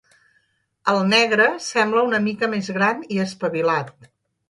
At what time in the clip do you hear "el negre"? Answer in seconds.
0.93-1.47